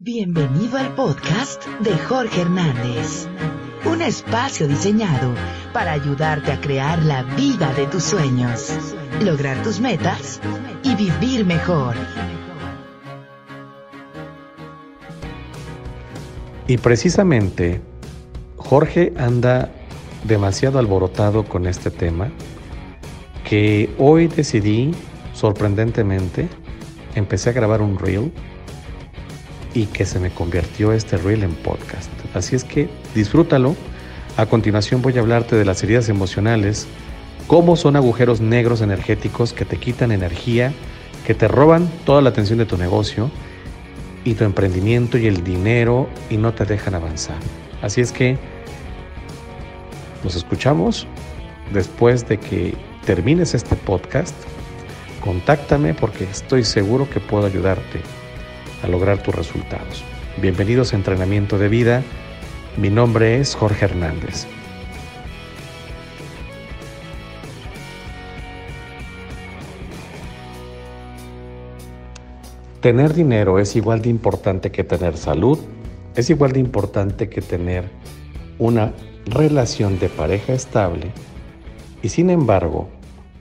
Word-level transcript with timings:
Bienvenido 0.00 0.78
al 0.78 0.94
podcast 0.94 1.66
de 1.80 1.90
Jorge 1.98 2.42
Hernández, 2.42 3.26
un 3.84 4.00
espacio 4.00 4.68
diseñado 4.68 5.34
para 5.72 5.90
ayudarte 5.90 6.52
a 6.52 6.60
crear 6.60 7.02
la 7.02 7.24
vida 7.24 7.74
de 7.74 7.88
tus 7.88 8.04
sueños, 8.04 8.72
lograr 9.20 9.60
tus 9.64 9.80
metas 9.80 10.40
y 10.84 10.94
vivir 10.94 11.44
mejor. 11.44 11.96
Y 16.68 16.76
precisamente 16.76 17.80
Jorge 18.56 19.12
anda 19.16 19.68
demasiado 20.22 20.78
alborotado 20.78 21.42
con 21.42 21.66
este 21.66 21.90
tema 21.90 22.30
que 23.42 23.92
hoy 23.98 24.28
decidí, 24.28 24.92
sorprendentemente, 25.34 26.48
empecé 27.16 27.50
a 27.50 27.52
grabar 27.52 27.82
un 27.82 27.98
reel 27.98 28.30
y 29.74 29.86
que 29.86 30.04
se 30.04 30.18
me 30.18 30.30
convirtió 30.30 30.92
este 30.92 31.16
reel 31.16 31.42
en 31.42 31.54
podcast. 31.54 32.10
Así 32.34 32.56
es 32.56 32.64
que 32.64 32.88
disfrútalo. 33.14 33.76
A 34.36 34.46
continuación 34.46 35.02
voy 35.02 35.16
a 35.16 35.20
hablarte 35.20 35.56
de 35.56 35.64
las 35.64 35.82
heridas 35.82 36.08
emocionales, 36.08 36.86
cómo 37.46 37.76
son 37.76 37.96
agujeros 37.96 38.40
negros 38.40 38.80
energéticos 38.80 39.52
que 39.52 39.64
te 39.64 39.76
quitan 39.76 40.12
energía, 40.12 40.72
que 41.26 41.34
te 41.34 41.48
roban 41.48 41.88
toda 42.04 42.22
la 42.22 42.30
atención 42.30 42.58
de 42.58 42.66
tu 42.66 42.76
negocio 42.76 43.30
y 44.24 44.34
tu 44.34 44.44
emprendimiento 44.44 45.18
y 45.18 45.26
el 45.26 45.42
dinero 45.42 46.08
y 46.30 46.36
no 46.36 46.54
te 46.54 46.64
dejan 46.64 46.94
avanzar. 46.94 47.38
Así 47.82 48.00
es 48.00 48.12
que 48.12 48.38
nos 50.22 50.36
escuchamos 50.36 51.06
después 51.72 52.28
de 52.28 52.38
que 52.38 52.74
termines 53.04 53.54
este 53.54 53.76
podcast, 53.76 54.34
contáctame 55.24 55.94
porque 55.94 56.24
estoy 56.24 56.64
seguro 56.64 57.08
que 57.08 57.20
puedo 57.20 57.46
ayudarte 57.46 58.02
a 58.82 58.88
lograr 58.88 59.22
tus 59.22 59.34
resultados. 59.34 60.04
Bienvenidos 60.40 60.92
a 60.92 60.96
Entrenamiento 60.96 61.58
de 61.58 61.68
Vida. 61.68 62.02
Mi 62.76 62.90
nombre 62.90 63.40
es 63.40 63.54
Jorge 63.54 63.86
Hernández. 63.86 64.46
Tener 72.80 73.14
dinero 73.14 73.58
es 73.58 73.74
igual 73.74 74.02
de 74.02 74.08
importante 74.08 74.70
que 74.70 74.84
tener 74.84 75.16
salud, 75.16 75.58
es 76.14 76.30
igual 76.30 76.52
de 76.52 76.60
importante 76.60 77.28
que 77.28 77.42
tener 77.42 77.90
una 78.58 78.92
relación 79.26 79.98
de 79.98 80.08
pareja 80.08 80.52
estable 80.52 81.12
y 82.02 82.08
sin 82.08 82.30
embargo 82.30 82.88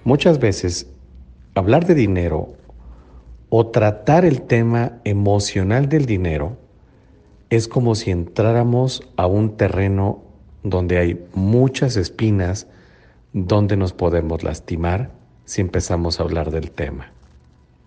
Muchas 0.08 0.40
veces 0.40 0.88
hablar 1.54 1.86
de 1.86 1.94
dinero 1.94 2.54
o 3.50 3.68
tratar 3.68 4.26
el 4.26 4.42
tema 4.42 5.00
emocional 5.04 5.90
del 5.90 6.06
dinero 6.06 6.58
es 7.50 7.68
como 7.68 7.96
si 7.96 8.12
entráramos 8.12 9.08
a 9.16 9.26
un 9.26 9.56
terreno 9.56 10.24
donde 10.64 10.98
hay 10.98 11.26
muchas 11.34 11.96
espinas, 11.96 12.68
donde 13.32 13.78
nos 13.78 13.94
podemos 13.94 14.44
lastimar 14.44 15.12
si 15.46 15.62
empezamos 15.62 16.20
a 16.20 16.24
hablar 16.24 16.52
del 16.52 16.72
tema. 16.72 17.12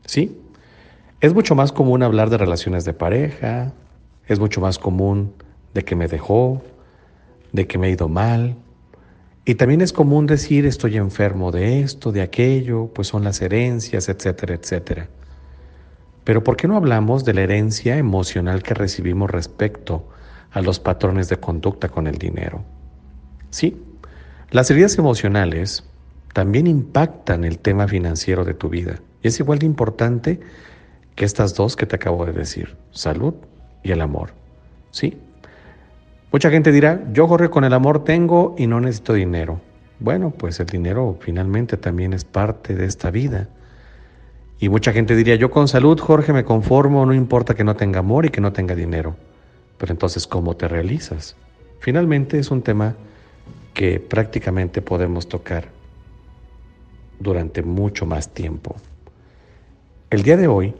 ¿Sí? 0.06 0.38
Es 1.20 1.34
mucho 1.34 1.54
más 1.54 1.72
común 1.72 2.02
hablar 2.02 2.30
de 2.30 2.38
relaciones 2.38 2.86
de 2.86 2.94
pareja, 2.94 3.72
es 4.26 4.40
mucho 4.40 4.62
más 4.62 4.78
común 4.78 5.34
de 5.74 5.84
que 5.84 5.94
me 5.94 6.08
dejó, 6.08 6.62
de 7.52 7.66
que 7.66 7.76
me 7.76 7.88
ha 7.88 7.90
ido 7.90 8.08
mal, 8.08 8.56
y 9.44 9.56
también 9.56 9.80
es 9.80 9.92
común 9.92 10.26
decir 10.26 10.64
estoy 10.64 10.96
enfermo 10.96 11.50
de 11.50 11.80
esto, 11.80 12.12
de 12.12 12.22
aquello, 12.22 12.90
pues 12.94 13.08
son 13.08 13.24
las 13.24 13.42
herencias, 13.42 14.08
etcétera, 14.08 14.54
etcétera. 14.54 15.08
Pero 16.24 16.44
¿por 16.44 16.56
qué 16.56 16.68
no 16.68 16.76
hablamos 16.76 17.24
de 17.24 17.34
la 17.34 17.42
herencia 17.42 17.96
emocional 17.96 18.62
que 18.62 18.74
recibimos 18.74 19.30
respecto 19.30 20.08
a 20.52 20.60
los 20.60 20.80
patrones 20.80 21.28
de 21.28 21.38
conducta 21.38 21.88
con 21.88 22.06
el 22.06 22.18
dinero? 22.18 22.62
Sí, 23.50 23.82
las 24.50 24.70
heridas 24.70 24.98
emocionales 24.98 25.84
también 26.32 26.66
impactan 26.66 27.44
el 27.44 27.58
tema 27.58 27.88
financiero 27.88 28.44
de 28.44 28.54
tu 28.54 28.68
vida. 28.68 29.00
Y 29.22 29.28
es 29.28 29.40
igual 29.40 29.58
de 29.58 29.66
importante 29.66 30.40
que 31.14 31.24
estas 31.24 31.54
dos 31.54 31.76
que 31.76 31.86
te 31.86 31.96
acabo 31.96 32.24
de 32.26 32.32
decir, 32.32 32.76
salud 32.90 33.34
y 33.82 33.92
el 33.92 34.00
amor. 34.00 34.32
Sí, 34.90 35.18
Mucha 36.32 36.48
gente 36.48 36.70
dirá, 36.70 37.02
yo 37.12 37.26
Jorge 37.26 37.50
con 37.50 37.64
el 37.64 37.72
amor 37.72 38.04
tengo 38.04 38.54
y 38.56 38.68
no 38.68 38.80
necesito 38.80 39.14
dinero. 39.14 39.60
Bueno, 39.98 40.30
pues 40.30 40.60
el 40.60 40.66
dinero 40.66 41.18
finalmente 41.18 41.76
también 41.76 42.12
es 42.12 42.24
parte 42.24 42.76
de 42.76 42.86
esta 42.86 43.10
vida. 43.10 43.48
Y 44.60 44.68
mucha 44.68 44.92
gente 44.92 45.16
diría, 45.16 45.36
yo 45.36 45.50
con 45.50 45.68
salud 45.68 45.98
Jorge 45.98 46.34
me 46.34 46.44
conformo, 46.44 47.06
no 47.06 47.14
importa 47.14 47.54
que 47.54 47.64
no 47.64 47.76
tenga 47.76 48.00
amor 48.00 48.26
y 48.26 48.28
que 48.28 48.42
no 48.42 48.52
tenga 48.52 48.74
dinero. 48.74 49.16
Pero 49.78 49.92
entonces, 49.92 50.26
¿cómo 50.26 50.54
te 50.54 50.68
realizas? 50.68 51.34
Finalmente 51.80 52.38
es 52.38 52.50
un 52.50 52.60
tema 52.60 52.94
que 53.72 53.98
prácticamente 53.98 54.82
podemos 54.82 55.28
tocar 55.28 55.68
durante 57.18 57.62
mucho 57.62 58.04
más 58.04 58.34
tiempo. 58.34 58.76
El 60.10 60.22
día 60.22 60.36
de 60.36 60.46
hoy, 60.46 60.74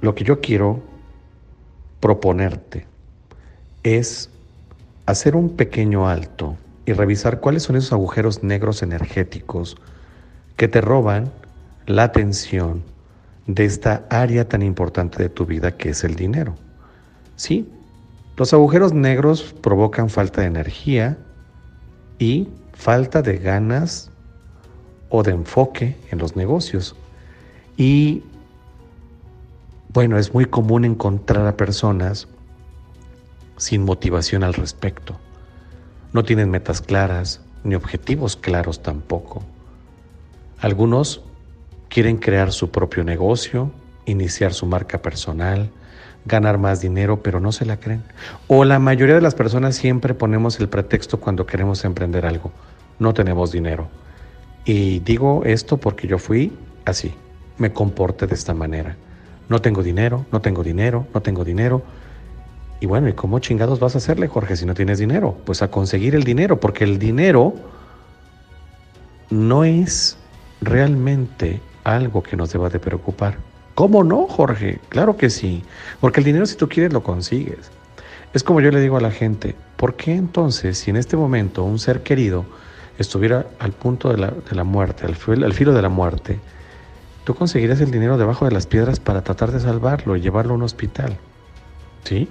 lo 0.00 0.14
que 0.14 0.24
yo 0.24 0.40
quiero 0.40 0.80
proponerte 2.00 2.86
es 3.82 4.30
hacer 5.04 5.36
un 5.36 5.50
pequeño 5.56 6.08
alto 6.08 6.56
y 6.86 6.94
revisar 6.94 7.40
cuáles 7.40 7.64
son 7.64 7.76
esos 7.76 7.92
agujeros 7.92 8.42
negros 8.42 8.82
energéticos 8.82 9.76
que 10.56 10.68
te 10.68 10.80
roban 10.80 11.30
la 11.86 12.04
atención 12.04 12.93
de 13.46 13.64
esta 13.64 14.06
área 14.10 14.48
tan 14.48 14.62
importante 14.62 15.22
de 15.22 15.28
tu 15.28 15.46
vida 15.46 15.76
que 15.76 15.90
es 15.90 16.04
el 16.04 16.14
dinero. 16.14 16.54
Sí, 17.36 17.68
los 18.36 18.52
agujeros 18.52 18.92
negros 18.92 19.54
provocan 19.60 20.08
falta 20.08 20.40
de 20.40 20.48
energía 20.48 21.18
y 22.18 22.48
falta 22.72 23.22
de 23.22 23.38
ganas 23.38 24.10
o 25.08 25.22
de 25.22 25.32
enfoque 25.32 25.96
en 26.10 26.18
los 26.18 26.36
negocios. 26.36 26.96
Y 27.76 28.22
bueno, 29.92 30.18
es 30.18 30.34
muy 30.34 30.46
común 30.46 30.84
encontrar 30.84 31.46
a 31.46 31.56
personas 31.56 32.26
sin 33.56 33.84
motivación 33.84 34.42
al 34.42 34.54
respecto. 34.54 35.16
No 36.12 36.24
tienen 36.24 36.50
metas 36.50 36.80
claras 36.80 37.40
ni 37.62 37.74
objetivos 37.74 38.36
claros 38.36 38.82
tampoco. 38.82 39.42
Algunos 40.60 41.22
quieren 41.88 42.16
crear 42.16 42.52
su 42.52 42.70
propio 42.70 43.04
negocio, 43.04 43.70
iniciar 44.06 44.52
su 44.52 44.66
marca 44.66 45.00
personal, 45.00 45.70
ganar 46.24 46.58
más 46.58 46.80
dinero, 46.80 47.22
pero 47.22 47.40
no 47.40 47.52
se 47.52 47.64
la 47.64 47.78
creen. 47.78 48.02
O 48.46 48.64
la 48.64 48.78
mayoría 48.78 49.14
de 49.14 49.20
las 49.20 49.34
personas 49.34 49.76
siempre 49.76 50.14
ponemos 50.14 50.58
el 50.60 50.68
pretexto 50.68 51.20
cuando 51.20 51.46
queremos 51.46 51.84
emprender 51.84 52.26
algo. 52.26 52.50
No 52.98 53.14
tenemos 53.14 53.52
dinero. 53.52 53.88
Y 54.64 55.00
digo 55.00 55.42
esto 55.44 55.76
porque 55.76 56.06
yo 56.06 56.18
fui 56.18 56.52
así. 56.84 57.14
Me 57.58 57.72
comporté 57.72 58.26
de 58.26 58.34
esta 58.34 58.54
manera. 58.54 58.96
No 59.48 59.60
tengo 59.60 59.82
dinero, 59.82 60.24
no 60.32 60.40
tengo 60.40 60.62
dinero, 60.62 61.06
no 61.12 61.20
tengo 61.20 61.44
dinero. 61.44 61.82
Y 62.80 62.86
bueno, 62.86 63.08
¿y 63.08 63.12
cómo 63.12 63.38
chingados 63.38 63.78
vas 63.78 63.94
a 63.94 63.98
hacerle, 63.98 64.28
Jorge, 64.28 64.56
si 64.56 64.66
no 64.66 64.74
tienes 64.74 64.98
dinero? 64.98 65.36
Pues 65.44 65.62
a 65.62 65.70
conseguir 65.70 66.14
el 66.14 66.24
dinero, 66.24 66.60
porque 66.60 66.84
el 66.84 66.98
dinero 66.98 67.54
no 69.30 69.64
es 69.64 70.16
realmente 70.60 71.60
algo 71.84 72.22
que 72.22 72.36
nos 72.36 72.52
deba 72.52 72.68
de 72.68 72.80
preocupar. 72.80 73.36
¿Cómo 73.74 74.04
no, 74.04 74.26
Jorge? 74.26 74.80
Claro 74.88 75.16
que 75.16 75.30
sí, 75.30 75.62
porque 76.00 76.20
el 76.20 76.24
dinero 76.24 76.46
si 76.46 76.56
tú 76.56 76.68
quieres 76.68 76.92
lo 76.92 77.02
consigues. 77.02 77.70
Es 78.32 78.42
como 78.42 78.60
yo 78.60 78.70
le 78.70 78.80
digo 78.80 78.96
a 78.96 79.00
la 79.00 79.10
gente, 79.10 79.54
¿por 79.76 79.94
qué 79.94 80.14
entonces 80.14 80.78
si 80.78 80.90
en 80.90 80.96
este 80.96 81.16
momento 81.16 81.62
un 81.62 81.78
ser 81.78 82.02
querido 82.02 82.44
estuviera 82.98 83.46
al 83.58 83.72
punto 83.72 84.08
de 84.10 84.16
la, 84.16 84.64
muerte, 84.64 85.06
al, 85.06 85.44
al 85.44 85.52
filo 85.52 85.72
de 85.72 85.82
la 85.82 85.88
muerte, 85.88 86.40
tú 87.24 87.34
conseguirías 87.34 87.80
el 87.80 87.90
dinero 87.90 88.16
debajo 88.16 88.44
de 88.44 88.52
las 88.52 88.66
piedras 88.66 89.00
para 89.00 89.22
tratar 89.22 89.52
de 89.52 89.60
salvarlo 89.60 90.16
y 90.16 90.20
llevarlo 90.20 90.52
a 90.52 90.56
un 90.56 90.62
hospital? 90.62 91.16
¿Sí? 92.04 92.28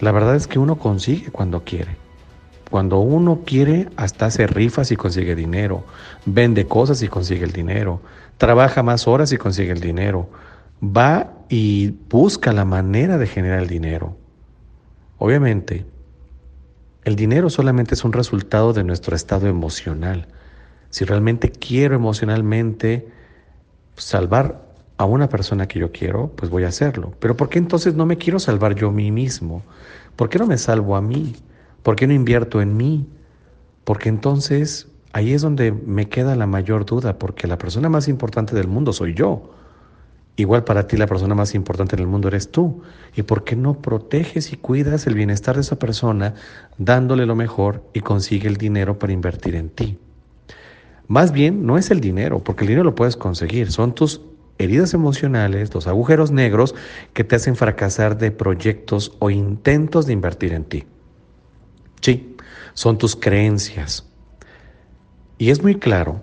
La 0.00 0.12
verdad 0.12 0.34
es 0.34 0.46
que 0.46 0.58
uno 0.58 0.76
consigue 0.76 1.30
cuando 1.30 1.62
quiere. 1.62 1.96
Cuando 2.70 3.00
uno 3.00 3.40
quiere, 3.44 3.88
hasta 3.96 4.26
hace 4.26 4.46
rifas 4.46 4.90
y 4.92 4.96
consigue 4.96 5.34
dinero, 5.34 5.84
vende 6.24 6.66
cosas 6.66 7.02
y 7.02 7.08
consigue 7.08 7.44
el 7.44 7.52
dinero, 7.52 8.00
trabaja 8.38 8.82
más 8.82 9.06
horas 9.06 9.32
y 9.32 9.38
consigue 9.38 9.72
el 9.72 9.80
dinero, 9.80 10.28
va 10.82 11.32
y 11.48 11.94
busca 12.08 12.52
la 12.52 12.64
manera 12.64 13.18
de 13.18 13.26
generar 13.26 13.60
el 13.60 13.68
dinero. 13.68 14.16
Obviamente, 15.18 15.86
el 17.04 17.16
dinero 17.16 17.50
solamente 17.50 17.94
es 17.94 18.04
un 18.04 18.12
resultado 18.12 18.72
de 18.72 18.84
nuestro 18.84 19.16
estado 19.16 19.48
emocional. 19.48 20.28
Si 20.90 21.04
realmente 21.04 21.50
quiero 21.50 21.94
emocionalmente 21.94 23.08
salvar 23.96 24.62
a 24.98 25.04
una 25.04 25.28
persona 25.28 25.66
que 25.66 25.80
yo 25.80 25.90
quiero, 25.90 26.28
pues 26.36 26.50
voy 26.50 26.64
a 26.64 26.68
hacerlo. 26.68 27.12
Pero 27.18 27.36
¿por 27.36 27.48
qué 27.48 27.58
entonces 27.58 27.94
no 27.94 28.06
me 28.06 28.18
quiero 28.18 28.38
salvar 28.38 28.74
yo 28.74 28.88
a 28.88 28.92
mí 28.92 29.10
mismo? 29.10 29.62
¿Por 30.16 30.28
qué 30.28 30.38
no 30.38 30.46
me 30.46 30.58
salvo 30.58 30.96
a 30.96 31.02
mí? 31.02 31.34
¿Por 31.82 31.96
qué 31.96 32.06
no 32.06 32.12
invierto 32.12 32.60
en 32.60 32.76
mí? 32.76 33.08
Porque 33.84 34.08
entonces 34.08 34.86
ahí 35.12 35.32
es 35.32 35.42
donde 35.42 35.72
me 35.72 36.08
queda 36.08 36.36
la 36.36 36.46
mayor 36.46 36.84
duda, 36.84 37.18
porque 37.18 37.46
la 37.46 37.58
persona 37.58 37.88
más 37.88 38.08
importante 38.08 38.54
del 38.54 38.68
mundo 38.68 38.92
soy 38.92 39.14
yo. 39.14 39.54
Igual 40.36 40.64
para 40.64 40.86
ti 40.86 40.96
la 40.96 41.06
persona 41.06 41.34
más 41.34 41.54
importante 41.54 41.94
en 41.94 42.00
el 42.00 42.06
mundo 42.06 42.28
eres 42.28 42.50
tú. 42.50 42.82
¿Y 43.14 43.22
por 43.22 43.44
qué 43.44 43.54
no 43.54 43.74
proteges 43.74 44.52
y 44.52 44.56
cuidas 44.56 45.06
el 45.06 45.14
bienestar 45.14 45.56
de 45.56 45.60
esa 45.60 45.78
persona 45.78 46.34
dándole 46.78 47.26
lo 47.26 47.36
mejor 47.36 47.84
y 47.92 48.00
consigue 48.00 48.48
el 48.48 48.56
dinero 48.56 48.98
para 48.98 49.12
invertir 49.12 49.54
en 49.54 49.68
ti? 49.68 49.98
Más 51.06 51.32
bien 51.32 51.66
no 51.66 51.76
es 51.76 51.90
el 51.90 52.00
dinero, 52.00 52.38
porque 52.38 52.62
el 52.62 52.68
dinero 52.68 52.84
lo 52.84 52.94
puedes 52.94 53.16
conseguir, 53.16 53.70
son 53.70 53.94
tus 53.94 54.22
heridas 54.56 54.94
emocionales, 54.94 55.74
los 55.74 55.86
agujeros 55.86 56.30
negros 56.30 56.74
que 57.12 57.24
te 57.24 57.36
hacen 57.36 57.56
fracasar 57.56 58.16
de 58.16 58.30
proyectos 58.30 59.12
o 59.18 59.28
intentos 59.28 60.06
de 60.06 60.14
invertir 60.14 60.54
en 60.54 60.64
ti. 60.64 60.84
Sí, 62.00 62.36
son 62.72 62.96
tus 62.96 63.14
creencias. 63.14 64.08
Y 65.42 65.50
es 65.50 65.60
muy 65.60 65.74
claro 65.74 66.22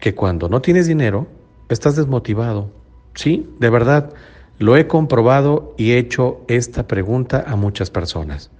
que 0.00 0.14
cuando 0.14 0.48
no 0.48 0.62
tienes 0.62 0.86
dinero, 0.86 1.26
estás 1.68 1.96
desmotivado. 1.96 2.70
Sí, 3.12 3.46
de 3.58 3.68
verdad, 3.68 4.14
lo 4.58 4.78
he 4.78 4.86
comprobado 4.86 5.74
y 5.76 5.90
he 5.90 5.98
hecho 5.98 6.40
esta 6.48 6.88
pregunta 6.88 7.44
a 7.46 7.56
muchas 7.56 7.90
personas. 7.90 8.50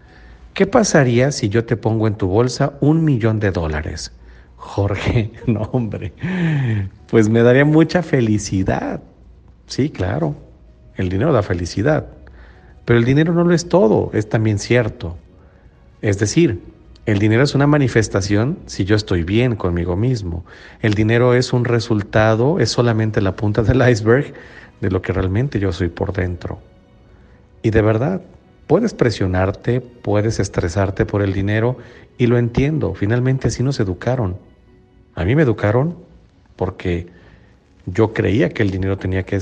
¿Qué 0.52 0.66
pasaría 0.66 1.32
si 1.32 1.48
yo 1.48 1.64
te 1.64 1.78
pongo 1.78 2.06
en 2.06 2.16
tu 2.16 2.26
bolsa 2.26 2.74
un 2.82 3.02
millón 3.02 3.40
de 3.40 3.50
dólares? 3.50 4.12
Jorge, 4.56 5.32
no 5.46 5.62
hombre, 5.72 6.12
pues 7.08 7.30
me 7.30 7.40
daría 7.40 7.64
mucha 7.64 8.02
felicidad. 8.02 9.00
Sí, 9.68 9.88
claro, 9.88 10.34
el 10.96 11.08
dinero 11.08 11.32
da 11.32 11.42
felicidad, 11.42 12.08
pero 12.84 12.98
el 12.98 13.06
dinero 13.06 13.32
no 13.32 13.42
lo 13.42 13.54
es 13.54 13.70
todo, 13.70 14.10
es 14.12 14.28
también 14.28 14.58
cierto. 14.58 15.16
Es 16.02 16.18
decir, 16.18 16.60
el 17.04 17.18
dinero 17.18 17.42
es 17.42 17.54
una 17.54 17.66
manifestación 17.66 18.58
si 18.66 18.84
yo 18.84 18.94
estoy 18.94 19.24
bien 19.24 19.56
conmigo 19.56 19.96
mismo. 19.96 20.44
El 20.80 20.94
dinero 20.94 21.34
es 21.34 21.52
un 21.52 21.64
resultado, 21.64 22.60
es 22.60 22.70
solamente 22.70 23.20
la 23.20 23.34
punta 23.34 23.62
del 23.62 23.88
iceberg 23.88 24.32
de 24.80 24.90
lo 24.90 25.02
que 25.02 25.12
realmente 25.12 25.58
yo 25.58 25.72
soy 25.72 25.88
por 25.88 26.12
dentro. 26.12 26.60
Y 27.62 27.70
de 27.70 27.82
verdad, 27.82 28.22
puedes 28.68 28.94
presionarte, 28.94 29.80
puedes 29.80 30.38
estresarte 30.38 31.04
por 31.04 31.22
el 31.22 31.32
dinero 31.32 31.76
y 32.18 32.26
lo 32.26 32.38
entiendo, 32.38 32.94
finalmente 32.94 33.48
así 33.48 33.64
nos 33.64 33.80
educaron. 33.80 34.36
A 35.14 35.24
mí 35.24 35.34
me 35.34 35.42
educaron 35.42 35.96
porque 36.54 37.08
yo 37.86 38.12
creía 38.12 38.50
que 38.50 38.62
el 38.62 38.70
dinero 38.70 38.96
tenía 38.96 39.24
que, 39.24 39.40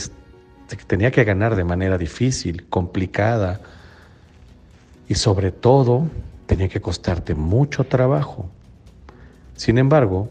tenía 0.86 1.10
que 1.10 1.24
ganar 1.24 1.56
de 1.56 1.64
manera 1.64 1.98
difícil, 1.98 2.66
complicada 2.68 3.60
y 5.08 5.14
sobre 5.14 5.52
todo 5.52 6.08
tenía 6.50 6.68
que 6.68 6.80
costarte 6.80 7.36
mucho 7.36 7.84
trabajo. 7.84 8.50
Sin 9.54 9.78
embargo, 9.78 10.28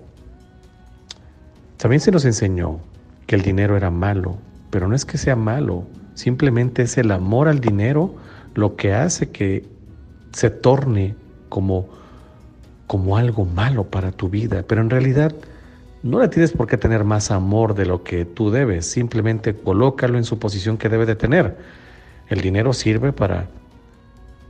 también 1.77 2.01
se 2.01 2.12
nos 2.12 2.25
enseñó 2.25 2.81
que 3.25 3.38
el 3.38 3.42
dinero 3.42 3.77
era 3.77 3.89
malo, 3.89 4.36
pero 4.69 4.89
no 4.89 4.98
es 4.98 5.06
que 5.06 5.18
sea 5.18 5.38
malo, 5.38 5.86
simplemente 6.16 6.81
es 6.81 6.98
el 6.98 7.12
amor 7.12 7.48
al 7.48 7.62
dinero 7.62 8.16
lo 8.54 8.75
que 8.75 8.94
hace 8.94 9.30
que 9.30 9.66
se 10.33 10.50
torne 10.50 11.16
como 11.48 11.88
como 12.86 13.16
algo 13.16 13.45
malo 13.45 13.86
para 13.86 14.12
tu 14.12 14.30
vida, 14.30 14.66
pero 14.68 14.81
en 14.81 14.89
realidad 14.89 15.33
no 16.04 16.19
le 16.19 16.27
tienes 16.27 16.51
por 16.51 16.68
qué 16.68 16.75
tener 16.75 17.06
más 17.06 17.31
amor 17.31 17.75
de 17.75 17.86
lo 17.86 18.04
que 18.04 18.25
tú 18.25 18.50
debes, 18.51 18.86
simplemente 18.88 19.56
colócalo 19.56 20.18
en 20.18 20.25
su 20.25 20.38
posición 20.38 20.77
que 20.77 20.89
debe 20.89 21.06
de 21.06 21.16
tener. 21.16 21.56
El 22.27 22.42
dinero 22.42 22.74
sirve 22.74 23.13
para 23.13 23.48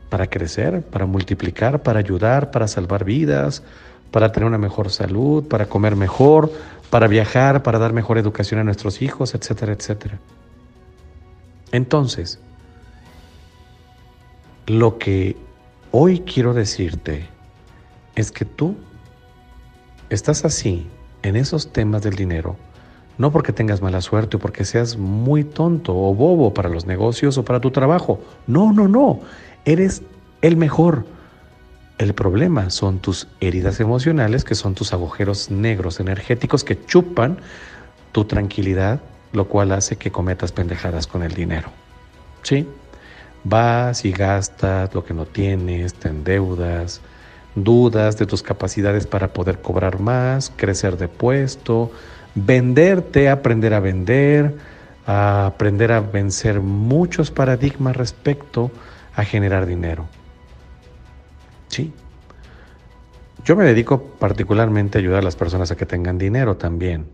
para 0.09 0.27
crecer, 0.27 0.81
para 0.81 1.05
multiplicar, 1.05 1.83
para 1.83 1.99
ayudar, 1.99 2.51
para 2.51 2.67
salvar 2.67 3.03
vidas, 3.03 3.63
para 4.11 4.31
tener 4.31 4.47
una 4.47 4.57
mejor 4.57 4.89
salud, 4.89 5.43
para 5.47 5.67
comer 5.67 5.95
mejor, 5.95 6.51
para 6.89 7.07
viajar, 7.07 7.63
para 7.63 7.79
dar 7.79 7.93
mejor 7.93 8.17
educación 8.17 8.59
a 8.59 8.63
nuestros 8.63 9.01
hijos, 9.01 9.35
etcétera, 9.35 9.73
etcétera. 9.73 10.19
Entonces, 11.71 12.39
lo 14.65 14.97
que 14.97 15.37
hoy 15.91 16.21
quiero 16.21 16.53
decirte 16.53 17.27
es 18.15 18.31
que 18.31 18.45
tú 18.45 18.75
estás 20.09 20.45
así 20.45 20.87
en 21.21 21.35
esos 21.35 21.71
temas 21.71 22.01
del 22.01 22.15
dinero, 22.15 22.55
no 23.17 23.31
porque 23.31 23.51
tengas 23.51 23.81
mala 23.81 24.01
suerte 24.01 24.37
o 24.37 24.39
porque 24.39 24.65
seas 24.65 24.97
muy 24.97 25.43
tonto 25.43 25.95
o 25.95 26.15
bobo 26.15 26.53
para 26.53 26.69
los 26.69 26.85
negocios 26.85 27.37
o 27.37 27.45
para 27.45 27.59
tu 27.59 27.69
trabajo. 27.69 28.21
No, 28.47 28.71
no, 28.71 28.87
no. 28.87 29.19
Eres 29.65 30.01
el 30.41 30.57
mejor. 30.57 31.05
El 31.97 32.13
problema 32.13 32.69
son 32.69 32.99
tus 32.99 33.27
heridas 33.41 33.79
emocionales, 33.79 34.45
que 34.45 34.55
son 34.55 34.73
tus 34.73 34.93
agujeros 34.93 35.51
negros 35.51 35.99
energéticos 35.99 36.63
que 36.63 36.85
chupan 36.85 37.37
tu 38.13 38.25
tranquilidad, 38.25 39.01
lo 39.33 39.47
cual 39.47 39.73
hace 39.73 39.97
que 39.97 40.11
cometas 40.11 40.51
pendejadas 40.51 41.07
con 41.07 41.23
el 41.23 41.33
dinero. 41.33 41.69
¿Sí? 42.43 42.67
Vas 43.43 44.05
y 44.05 44.11
gastas 44.11 44.93
lo 44.93 45.03
que 45.03 45.13
no 45.13 45.25
tienes, 45.25 45.93
te 45.93 46.09
endeudas, 46.09 47.01
dudas 47.55 48.17
de 48.17 48.25
tus 48.25 48.43
capacidades 48.43 49.05
para 49.05 49.33
poder 49.33 49.61
cobrar 49.61 49.99
más, 49.99 50.51
crecer 50.55 50.97
de 50.97 51.07
puesto, 51.07 51.91
venderte, 52.35 53.29
aprender 53.29 53.73
a 53.73 53.79
vender, 53.79 54.55
a 55.05 55.47
aprender 55.47 55.91
a 55.91 55.99
vencer 56.01 56.61
muchos 56.61 57.31
paradigmas 57.31 57.95
respecto 57.95 58.65
a 58.65 58.98
generar 59.25 59.65
dinero. 59.65 60.07
Sí. 61.67 61.93
Yo 63.45 63.55
me 63.55 63.63
dedico 63.63 64.03
particularmente 64.03 64.97
a 64.97 65.01
ayudar 65.01 65.19
a 65.19 65.23
las 65.23 65.35
personas 65.35 65.71
a 65.71 65.77
que 65.77 65.85
tengan 65.85 66.17
dinero 66.17 66.57
también. 66.57 67.07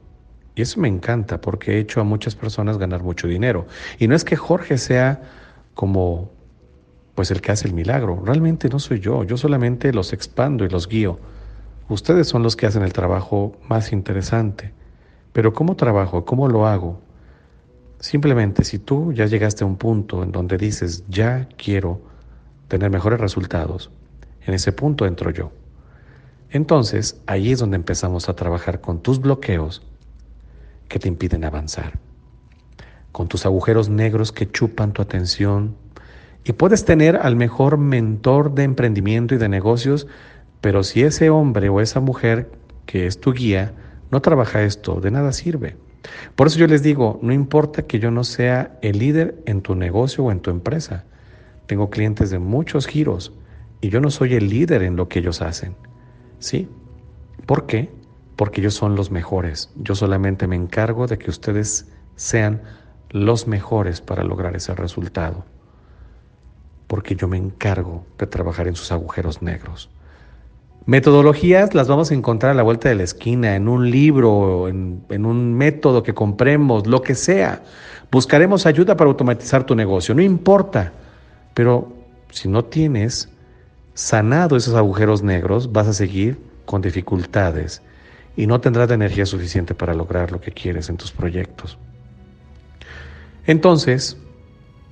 Y 0.56 0.62
eso 0.62 0.80
me 0.80 0.88
encanta 0.88 1.42
porque 1.42 1.74
he 1.74 1.80
hecho 1.80 2.02
a 2.02 2.04
muchas 2.04 2.36
personas 2.36 2.78
ganar 2.78 3.04
mucho 3.04 3.28
dinero. 3.28 3.68
Y 4.00 4.08
no 4.08 4.16
es 4.16 4.24
que 4.24 4.36
Jorge 4.36 4.78
sea 4.78 5.22
como 5.74 6.32
pues 7.14 7.32
el 7.32 7.42
que 7.42 7.52
hace 7.52 7.68
el 7.68 7.74
milagro. 7.74 8.22
Realmente 8.26 8.70
no 8.70 8.80
soy 8.80 9.00
yo, 9.00 9.24
yo 9.24 9.38
solamente 9.38 9.94
los 9.94 10.14
expando 10.14 10.66
y 10.66 10.70
los 10.70 10.88
guío. 10.88 11.20
Ustedes 11.88 12.28
son 12.28 12.44
los 12.44 12.56
que 12.56 12.66
hacen 12.66 12.84
el 12.84 12.94
trabajo 12.94 13.58
más 13.68 13.92
interesante. 13.92 14.74
Pero 15.32 15.54
¿cómo 15.54 15.76
trabajo? 15.76 16.26
¿Cómo 16.26 16.48
lo 16.48 16.68
hago? 16.68 17.02
Simplemente 18.00 18.64
si 18.64 18.80
tú 18.80 19.14
ya 19.14 19.26
llegaste 19.26 19.64
a 19.64 19.68
un 19.68 19.78
punto 19.78 20.24
en 20.24 20.32
donde 20.32 20.58
dices, 20.58 21.04
ya 21.08 21.48
quiero 21.58 22.02
tener 22.68 22.90
mejores 22.90 23.20
resultados, 23.20 23.92
en 24.46 24.54
ese 24.54 24.72
punto 24.72 25.06
entro 25.06 25.32
yo. 25.32 25.52
Entonces, 26.50 27.22
ahí 27.26 27.52
es 27.52 27.60
donde 27.60 27.76
empezamos 27.76 28.30
a 28.30 28.36
trabajar 28.36 28.82
con 28.82 29.02
tus 29.02 29.20
bloqueos 29.20 29.82
que 30.88 31.00
te 31.00 31.08
impiden 31.08 31.44
avanzar, 31.44 32.00
con 33.12 33.28
tus 33.28 33.46
agujeros 33.46 33.90
negros 33.90 34.32
que 34.32 34.50
chupan 34.50 34.94
tu 34.94 35.02
atención, 35.02 35.76
y 36.44 36.54
puedes 36.54 36.86
tener 36.86 37.18
al 37.18 37.36
mejor 37.36 37.78
mentor 37.78 38.54
de 38.54 38.64
emprendimiento 38.64 39.34
y 39.34 39.40
de 39.40 39.50
negocios, 39.50 40.06
pero 40.62 40.84
si 40.84 41.02
ese 41.02 41.32
hombre 41.32 41.70
o 41.70 41.82
esa 41.82 42.00
mujer 42.00 42.52
que 42.86 43.08
es 43.08 43.20
tu 43.20 43.34
guía 43.34 43.74
no 44.12 44.22
trabaja 44.22 44.62
esto, 44.62 45.02
de 45.02 45.10
nada 45.10 45.34
sirve. 45.34 45.76
Por 46.36 46.48
eso 46.48 46.60
yo 46.60 46.68
les 46.68 46.84
digo, 46.84 47.20
no 47.22 47.34
importa 47.34 47.84
que 47.84 48.00
yo 48.00 48.12
no 48.12 48.24
sea 48.24 48.78
el 48.82 49.00
líder 49.00 49.42
en 49.46 49.62
tu 49.62 49.76
negocio 49.76 50.24
o 50.24 50.32
en 50.32 50.40
tu 50.40 50.52
empresa. 50.52 51.06
Tengo 51.68 51.90
clientes 51.90 52.30
de 52.30 52.40
muchos 52.40 52.88
giros 52.88 53.34
y 53.82 53.90
yo 53.90 54.02
no 54.02 54.12
soy 54.12 54.36
el 54.36 54.50
líder 54.50 54.84
en 54.84 54.96
lo 54.96 55.08
que 55.08 55.20
ellos 55.20 55.42
hacen. 55.42 55.76
¿Sí? 56.40 56.70
¿Por 57.46 57.66
qué? 57.66 57.92
Porque 58.36 58.62
ellos 58.62 58.74
son 58.74 58.96
los 58.96 59.12
mejores. 59.12 59.72
Yo 59.76 59.96
solamente 59.96 60.48
me 60.48 60.56
encargo 60.56 61.08
de 61.08 61.18
que 61.18 61.30
ustedes 61.30 61.88
sean 62.16 62.62
los 63.10 63.48
mejores 63.48 64.02
para 64.02 64.24
lograr 64.24 64.56
ese 64.56 64.74
resultado 64.76 65.46
porque 66.88 67.16
yo 67.16 67.28
me 67.28 67.38
encargo 67.38 68.06
de 68.18 68.28
trabajar 68.28 68.68
en 68.68 68.76
sus 68.76 68.92
agujeros 68.92 69.42
negros. 69.42 69.90
Metodologías 70.86 71.74
las 71.74 71.88
vamos 71.88 72.12
a 72.12 72.14
encontrar 72.14 72.52
a 72.52 72.56
la 72.56 72.62
vuelta 72.62 72.90
de 72.90 72.96
la 72.96 73.04
esquina, 73.04 73.56
en 73.56 73.68
un 73.68 73.90
libro, 73.90 74.68
en, 74.68 75.26
un 75.26 75.54
método 75.56 76.04
que 76.04 76.14
compremos, 76.14 76.86
lo 76.86 77.02
que 77.02 77.16
sea. 77.16 77.64
Buscaremos 78.12 78.68
ayuda 78.68 78.96
para 78.96 79.10
automatizar 79.10 79.66
tu 79.66 79.76
negocio, 79.76 80.14
no 80.14 80.22
importa. 80.22 80.94
Pero 81.56 81.92
si 82.30 82.48
no 82.48 82.66
tienes 82.66 83.30
sanado 83.96 84.58
esos 84.58 84.76
agujeros 84.76 85.24
negros, 85.24 85.72
vas 85.72 85.88
a 85.88 85.94
seguir 85.94 86.38
con 86.66 86.82
dificultades 86.82 87.82
y 88.38 88.46
no 88.46 88.62
tendrás 88.62 88.90
la 88.90 88.96
energía 88.96 89.26
suficiente 89.26 89.74
para 89.74 89.94
lograr 89.94 90.32
lo 90.32 90.40
que 90.40 90.52
quieres 90.52 90.90
en 90.90 90.98
tus 90.98 91.12
proyectos. 91.12 91.78
Entonces, 93.48 94.18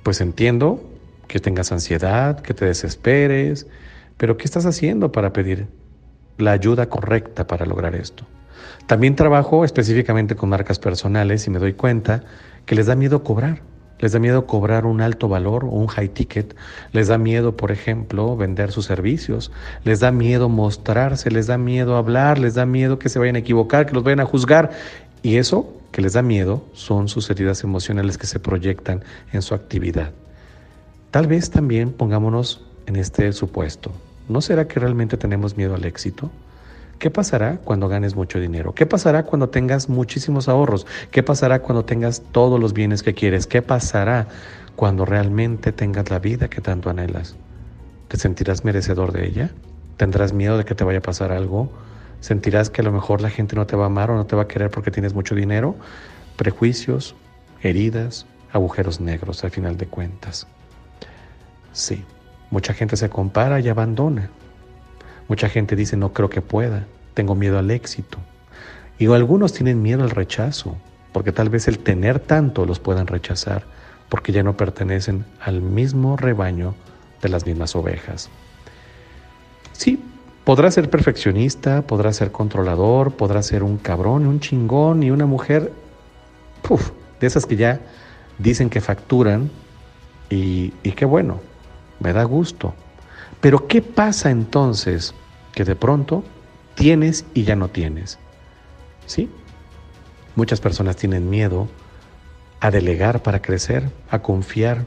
pues 0.02 0.22
entiendo 0.22 0.82
que 1.28 1.40
tengas 1.40 1.72
ansiedad, 1.72 2.40
que 2.42 2.54
te 2.54 2.66
desesperes, 2.66 3.68
pero 4.17 4.38
¿qué 4.38 4.46
estás 4.46 4.65
haciendo 4.65 5.12
para 5.12 5.34
pedir 5.34 5.67
la 6.38 6.51
ayuda 6.51 6.89
correcta 6.89 7.48
para 7.48 7.65
lograr 7.65 7.96
esto? 7.96 8.25
También 8.88 9.15
trabajo 9.15 9.63
específicamente 9.63 10.36
con 10.36 10.50
marcas 10.50 10.79
personales 10.79 11.48
y 11.48 11.50
me 11.50 11.60
doy 11.60 11.74
cuenta 11.74 12.24
que 12.65 12.75
les 12.75 12.88
da 12.88 12.96
miedo 12.96 13.24
cobrar. 13.24 13.62
Les 14.00 14.12
da 14.12 14.20
miedo 14.20 14.46
cobrar 14.46 14.86
un 14.86 15.00
alto 15.00 15.29
valor 15.29 15.63
o 15.63 15.70
un 15.70 15.88
high 15.88 16.10
ticket. 16.10 16.55
Les 16.91 17.08
da 17.08 17.17
miedo, 17.17 17.55
por 17.55 17.72
ejemplo, 17.72 18.36
vender 18.36 18.72
sus 18.72 18.86
servicios. 18.86 19.51
Les 19.86 20.01
da 20.01 20.12
miedo 20.12 20.50
mostrarse, 20.50 21.32
les 21.32 21.48
da 21.48 21.58
miedo 21.58 21.96
hablar, 21.96 22.38
les 22.38 22.55
da 22.55 22.65
miedo 22.65 23.00
que 23.00 23.08
se 23.08 23.20
vayan 23.20 23.38
a 23.38 23.39
equivocar, 23.39 23.86
que 23.86 23.93
los 23.93 24.03
vayan 24.03 24.20
a 24.20 24.25
juzgar. 24.25 24.72
Y 25.22 25.38
eso 25.38 25.74
que 25.91 26.01
les 26.01 26.13
da 26.13 26.22
miedo 26.22 26.65
son 26.74 27.08
sus 27.08 27.29
heridas 27.29 27.63
emocionales 27.63 28.17
que 28.17 28.27
se 28.27 28.39
proyectan 28.39 29.03
en 29.32 29.41
su 29.41 29.53
actividad. 29.53 30.12
Tal 31.12 31.27
vez 31.27 31.50
también 31.50 31.93
pongámonos 31.93 32.65
en 32.86 32.96
este 32.96 33.32
supuesto. 33.34 33.92
¿No 34.30 34.42
será 34.42 34.68
que 34.68 34.80
realmente 34.80 35.18
tenemos 35.18 35.58
miedo 35.58 35.75
al 35.75 35.86
éxito? 35.86 36.32
¿Qué 37.00 37.10
pasará 37.10 37.58
cuando 37.58 37.90
ganes 37.90 38.16
mucho 38.16 38.40
dinero? 38.40 38.74
¿Qué 38.74 38.86
pasará 38.86 39.24
cuando 39.24 39.50
tengas 39.50 39.90
muchísimos 39.90 40.48
ahorros? 40.48 40.88
¿Qué 41.12 41.22
pasará 41.24 41.60
cuando 41.60 41.84
tengas 41.84 42.22
todos 42.32 42.60
los 42.60 42.74
bienes 42.74 43.04
que 43.04 43.13
quieres? 43.13 43.46
¿Qué 43.48 43.62
pasará 43.62 44.28
cuando 44.75 45.06
realmente 45.06 45.72
tengas 45.72 46.10
la 46.10 46.20
vida 46.20 46.50
que 46.50 46.62
tanto 46.62 46.90
anhelas? 46.90 47.36
¿Te 48.08 48.18
sentirás 48.18 48.63
merecedor 48.63 49.12
de 49.12 49.28
ella? 49.28 49.52
¿Tendrás 49.98 50.34
miedo 50.34 50.58
de 50.58 50.66
que 50.66 50.75
te 50.75 50.84
vaya 50.84 51.00
a 51.00 51.02
pasar 51.02 51.32
algo? 51.32 51.70
¿Sentirás 52.22 52.70
que 52.70 52.82
a 52.82 52.86
lo 52.86 52.94
mejor 52.94 53.20
la 53.20 53.30
gente 53.30 53.56
no 53.56 53.68
te 53.68 53.75
va 53.75 53.84
a 53.84 53.88
amar 53.88 54.10
o 54.10 54.16
no 54.16 54.25
te 54.25 54.36
va 54.36 54.44
a 54.44 54.48
querer 54.48 54.72
porque 54.72 54.92
tienes 54.92 55.13
mucho 55.13 55.36
dinero? 55.36 55.75
Prejuicios, 56.38 57.16
heridas, 57.62 58.25
agujeros 58.54 59.02
negros 59.02 59.44
al 59.44 59.52
final 59.52 59.75
de 59.75 59.88
cuentas. 59.88 60.48
Sí, 61.74 62.06
mucha 62.53 62.75
gente 62.75 62.98
se 62.98 63.10
compara 63.10 63.60
y 63.60 63.67
abandona. 63.67 64.29
Mucha 65.27 65.50
gente 65.50 65.75
dice 65.75 65.98
no 65.98 66.13
creo 66.13 66.29
que 66.29 66.41
pueda, 66.41 66.86
tengo 67.15 67.33
miedo 67.33 67.57
al 67.57 67.72
éxito. 67.72 68.19
Y 69.00 69.07
algunos 69.07 69.53
tienen 69.53 69.81
miedo 69.81 70.03
al 70.03 70.12
rechazo, 70.12 70.77
porque 71.13 71.31
tal 71.31 71.50
vez 71.50 71.67
el 71.67 71.79
tener 71.79 72.19
tanto 72.19 72.67
los 72.67 72.79
puedan 72.79 73.07
rechazar, 73.07 73.63
porque 74.07 74.31
ya 74.31 74.43
no 74.43 74.55
pertenecen 74.55 75.25
al 75.41 75.62
mismo 75.62 76.15
rebaño 76.15 76.75
de 77.24 77.29
las 77.29 77.43
mismas 77.48 77.75
ovejas. 77.75 78.29
Sí, 79.72 80.00
podrá 80.43 80.69
ser 80.69 80.91
perfeccionista, 80.91 81.81
podrá 81.81 82.13
ser 82.13 82.31
controlador, 82.31 83.13
podrá 83.13 83.41
ser 83.41 83.63
un 83.63 83.77
cabrón, 83.77 84.27
un 84.27 84.39
chingón 84.39 85.01
y 85.01 85.10
una 85.10 85.25
mujer, 85.25 85.74
de 87.19 87.25
esas 87.25 87.48
que 87.48 87.55
ya 87.55 87.79
dicen 88.38 88.69
que 88.69 88.79
facturan 88.79 89.50
y, 90.29 90.72
y 90.83 90.91
qué 90.91 91.05
bueno, 91.05 91.39
me 92.03 92.13
da 92.13 92.24
gusto. 92.25 92.75
Pero 93.41 93.67
¿qué 93.67 93.81
pasa 93.81 94.29
entonces 94.29 95.15
que 95.53 95.63
de 95.63 95.75
pronto 95.75 96.24
tienes 96.75 97.25
y 97.33 97.43
ya 97.43 97.55
no 97.55 97.69
tienes? 97.69 98.19
¿Sí? 99.05 99.29
Muchas 100.36 100.62
personas 100.62 100.98
tienen 100.98 101.29
miedo 101.29 101.67
a 102.60 102.72
delegar 102.72 103.24
para 103.24 103.41
crecer, 103.41 103.89
a 104.10 104.19
confiar 104.19 104.86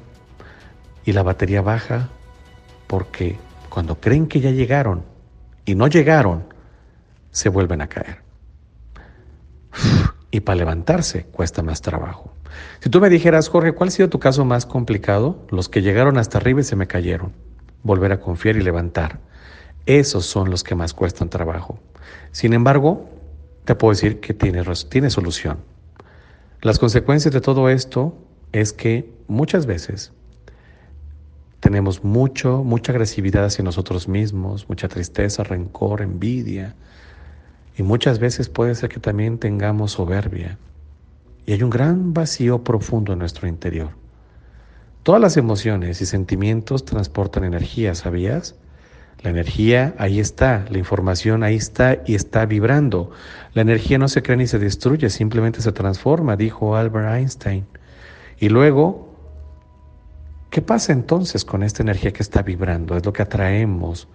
y 1.04 1.12
la 1.12 1.22
batería 1.22 1.62
baja 1.62 2.08
porque 2.86 3.38
cuando 3.68 4.00
creen 4.00 4.26
que 4.26 4.40
ya 4.40 4.50
llegaron 4.50 5.04
y 5.64 5.74
no 5.74 5.86
llegaron, 5.86 6.44
se 7.30 7.48
vuelven 7.48 7.80
a 7.80 7.88
caer. 7.88 8.22
Y 10.30 10.40
para 10.40 10.56
levantarse 10.56 11.24
cuesta 11.24 11.62
más 11.62 11.80
trabajo. 11.80 12.35
Si 12.80 12.90
tú 12.90 13.00
me 13.00 13.08
dijeras, 13.08 13.48
Jorge, 13.48 13.72
¿cuál 13.72 13.88
ha 13.88 13.92
sido 13.92 14.08
tu 14.08 14.18
caso 14.18 14.44
más 14.44 14.66
complicado? 14.66 15.44
Los 15.50 15.68
que 15.68 15.82
llegaron 15.82 16.18
hasta 16.18 16.38
arriba 16.38 16.60
y 16.60 16.64
se 16.64 16.76
me 16.76 16.86
cayeron. 16.86 17.32
Volver 17.82 18.12
a 18.12 18.20
confiar 18.20 18.56
y 18.56 18.62
levantar. 18.62 19.20
Esos 19.86 20.26
son 20.26 20.50
los 20.50 20.64
que 20.64 20.74
más 20.74 20.94
cuestan 20.94 21.30
trabajo. 21.30 21.78
Sin 22.32 22.52
embargo, 22.52 23.08
te 23.64 23.74
puedo 23.74 23.92
decir 23.92 24.20
que 24.20 24.34
tiene, 24.34 24.62
tiene 24.88 25.10
solución. 25.10 25.58
Las 26.62 26.78
consecuencias 26.78 27.32
de 27.32 27.40
todo 27.40 27.68
esto 27.68 28.16
es 28.52 28.72
que 28.72 29.12
muchas 29.28 29.66
veces 29.66 30.12
tenemos 31.60 32.04
mucho, 32.04 32.62
mucha 32.62 32.92
agresividad 32.92 33.44
hacia 33.44 33.64
nosotros 33.64 34.08
mismos, 34.08 34.68
mucha 34.68 34.88
tristeza, 34.88 35.42
rencor, 35.42 36.02
envidia. 36.02 36.76
Y 37.76 37.82
muchas 37.82 38.18
veces 38.18 38.48
puede 38.48 38.74
ser 38.74 38.88
que 38.88 39.00
también 39.00 39.38
tengamos 39.38 39.92
soberbia. 39.92 40.58
Y 41.46 41.52
hay 41.52 41.62
un 41.62 41.70
gran 41.70 42.12
vacío 42.12 42.62
profundo 42.64 43.12
en 43.12 43.20
nuestro 43.20 43.48
interior. 43.48 43.90
Todas 45.02 45.20
las 45.20 45.36
emociones 45.36 46.00
y 46.00 46.06
sentimientos 46.06 46.84
transportan 46.84 47.44
energía, 47.44 47.94
¿sabías? 47.94 48.56
La 49.22 49.30
energía 49.30 49.94
ahí 49.98 50.20
está, 50.20 50.64
la 50.68 50.78
información 50.78 51.44
ahí 51.44 51.54
está 51.54 52.02
y 52.04 52.16
está 52.16 52.44
vibrando. 52.44 53.10
La 53.54 53.62
energía 53.62 53.98
no 53.98 54.08
se 54.08 54.22
crea 54.22 54.36
ni 54.36 54.46
se 54.46 54.58
destruye, 54.58 55.08
simplemente 55.08 55.62
se 55.62 55.72
transforma, 55.72 56.36
dijo 56.36 56.76
Albert 56.76 57.14
Einstein. 57.14 57.66
Y 58.38 58.48
luego 58.48 59.06
¿Qué 60.56 60.62
pasa 60.62 60.94
entonces 60.94 61.44
con 61.44 61.62
esta 61.62 61.82
energía 61.82 62.12
que 62.12 62.22
está 62.22 62.40
vibrando? 62.40 62.96
Es 62.96 63.04
lo 63.04 63.12
que 63.12 63.20
atraemos. 63.20 64.08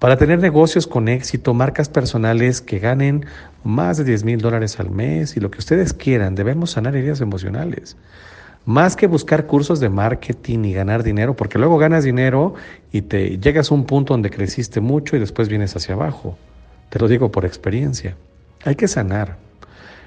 Para 0.00 0.16
tener 0.16 0.38
negocios 0.38 0.86
con 0.86 1.08
éxito, 1.08 1.52
marcas 1.52 1.90
personales 1.90 2.62
que 2.62 2.78
ganen 2.78 3.26
más 3.64 3.98
de 3.98 4.04
10 4.04 4.24
mil 4.24 4.40
dólares 4.40 4.80
al 4.80 4.90
mes 4.90 5.36
y 5.36 5.40
lo 5.40 5.50
que 5.50 5.58
ustedes 5.58 5.92
quieran, 5.92 6.34
debemos 6.34 6.70
sanar 6.70 6.96
heridas 6.96 7.20
emocionales. 7.20 7.98
Más 8.64 8.96
que 8.96 9.06
buscar 9.06 9.46
cursos 9.46 9.78
de 9.78 9.90
marketing 9.90 10.64
y 10.64 10.72
ganar 10.72 11.02
dinero, 11.02 11.36
porque 11.36 11.58
luego 11.58 11.76
ganas 11.76 12.02
dinero 12.02 12.54
y 12.90 13.02
te 13.02 13.38
llegas 13.38 13.70
a 13.70 13.74
un 13.74 13.84
punto 13.84 14.14
donde 14.14 14.30
creciste 14.30 14.80
mucho 14.80 15.16
y 15.16 15.18
después 15.18 15.50
vienes 15.50 15.76
hacia 15.76 15.94
abajo. 15.94 16.38
Te 16.88 16.98
lo 16.98 17.06
digo 17.06 17.30
por 17.30 17.44
experiencia. 17.44 18.16
Hay 18.64 18.76
que 18.76 18.88
sanar. 18.88 19.36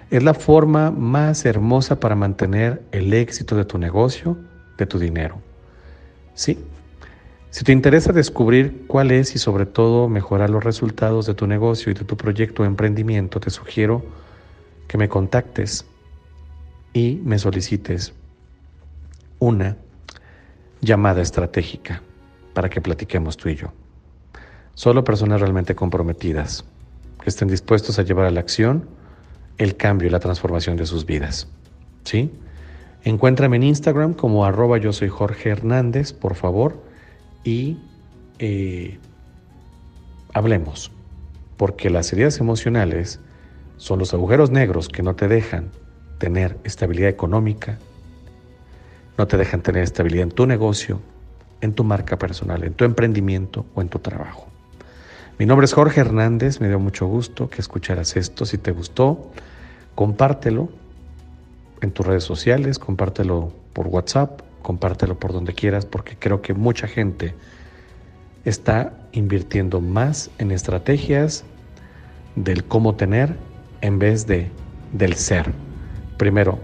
Es 0.09 0.23
la 0.23 0.33
forma 0.33 0.89
más 0.89 1.45
hermosa 1.45 1.99
para 1.99 2.15
mantener 2.15 2.81
el 2.91 3.13
éxito 3.13 3.55
de 3.55 3.65
tu 3.65 3.77
negocio, 3.77 4.37
de 4.75 4.87
tu 4.87 4.97
dinero. 4.97 5.37
Sí. 6.33 6.57
Si 7.53 7.63
te 7.63 7.71
interesa 7.71 8.11
descubrir 8.11 8.85
cuál 8.87 9.11
es 9.11 9.35
y 9.35 9.37
sobre 9.37 9.67
todo 9.67 10.09
mejorar 10.09 10.49
los 10.49 10.63
resultados 10.63 11.27
de 11.27 11.35
tu 11.35 11.45
negocio 11.45 11.91
y 11.91 11.93
de 11.93 12.03
tu 12.03 12.17
proyecto 12.17 12.63
de 12.63 12.69
emprendimiento, 12.69 13.39
te 13.39 13.51
sugiero 13.51 14.03
que 14.87 14.97
me 14.97 15.07
contactes 15.07 15.85
y 16.93 17.21
me 17.23 17.37
solicites 17.37 18.11
una 19.37 19.77
llamada 20.81 21.21
estratégica 21.21 22.01
para 22.55 22.71
que 22.71 22.81
platiquemos 22.81 23.37
tú 23.37 23.49
y 23.49 23.55
yo. 23.55 23.67
Solo 24.73 25.03
personas 25.03 25.39
realmente 25.39 25.75
comprometidas, 25.75 26.65
que 27.21 27.29
estén 27.29 27.49
dispuestos 27.49 27.99
a 27.99 28.01
llevar 28.01 28.25
a 28.25 28.31
la 28.31 28.39
acción 28.39 28.89
el 29.59 29.75
cambio 29.75 30.07
y 30.07 30.11
la 30.11 30.19
transformación 30.19 30.75
de 30.75 30.87
sus 30.87 31.05
vidas. 31.05 31.47
¿Sí? 32.03 32.31
Encuéntrame 33.03 33.57
en 33.57 33.63
Instagram 33.63 34.15
como 34.15 34.43
arroba 34.43 34.79
yo 34.79 34.91
soy 34.91 35.09
Jorge 35.09 35.49
Hernández, 35.49 36.13
por 36.13 36.33
favor, 36.33 36.91
y 37.43 37.77
eh, 38.39 38.97
hablemos, 40.33 40.91
porque 41.57 41.89
las 41.89 42.11
heridas 42.13 42.39
emocionales 42.39 43.19
son 43.77 43.99
los 43.99 44.13
agujeros 44.13 44.51
negros 44.51 44.87
que 44.89 45.03
no 45.03 45.15
te 45.15 45.27
dejan 45.27 45.71
tener 46.17 46.57
estabilidad 46.63 47.09
económica, 47.09 47.77
no 49.17 49.27
te 49.27 49.37
dejan 49.37 49.61
tener 49.61 49.83
estabilidad 49.83 50.23
en 50.23 50.31
tu 50.31 50.47
negocio, 50.47 50.99
en 51.61 51.73
tu 51.73 51.83
marca 51.83 52.17
personal, 52.17 52.63
en 52.63 52.73
tu 52.73 52.85
emprendimiento 52.85 53.65
o 53.75 53.81
en 53.81 53.89
tu 53.89 53.99
trabajo. 53.99 54.47
Mi 55.39 55.45
nombre 55.45 55.65
es 55.65 55.73
Jorge 55.73 56.01
Hernández, 56.01 56.61
me 56.61 56.67
dio 56.67 56.79
mucho 56.79 57.07
gusto 57.07 57.49
que 57.49 57.59
escucharas 57.59 58.15
esto. 58.15 58.45
Si 58.45 58.57
te 58.57 58.71
gustó, 58.71 59.31
compártelo 59.95 60.69
en 61.81 61.91
tus 61.91 62.05
redes 62.05 62.23
sociales, 62.23 62.79
compártelo 62.79 63.51
por 63.73 63.87
WhatsApp, 63.87 64.41
compártelo 64.63 65.19
por 65.19 65.31
donde 65.31 65.53
quieras, 65.53 65.85
porque 65.85 66.15
creo 66.17 66.41
que 66.41 66.55
mucha 66.55 66.87
gente 66.87 67.35
está 68.45 68.93
invirtiendo 69.11 69.79
más 69.79 70.31
en 70.39 70.51
estrategias 70.51 71.43
del 72.35 72.63
cómo 72.63 72.95
tener 72.95 73.35
en 73.81 73.99
vez 73.99 74.25
de 74.25 74.49
del 74.91 75.15
ser. 75.15 75.51
Primero 76.17 76.59